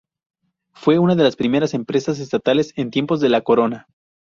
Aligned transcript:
Fue 0.73 0.97
una 0.97 1.13
de 1.13 1.21
las 1.23 1.35
primeras 1.35 1.75
empresas 1.75 2.17
estatales 2.17 2.73
en 2.75 2.89
tiempos 2.89 3.19
de 3.21 3.29
la 3.29 3.41
corona. 3.41 3.85